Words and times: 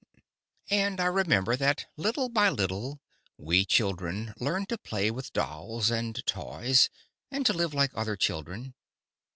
And 0.71 0.99
I 0.99 1.05
remember 1.05 1.55
that, 1.55 1.85
little 1.95 2.27
by 2.27 2.49
little, 2.49 2.99
we 3.37 3.65
children 3.65 4.33
learned 4.39 4.67
to 4.69 4.79
play 4.79 5.11
with 5.11 5.31
dolls 5.31 5.91
and 5.91 6.25
toys, 6.25 6.89
and 7.29 7.45
to 7.45 7.53
live 7.53 7.75
like 7.75 7.91
other 7.93 8.15
children. 8.15 8.73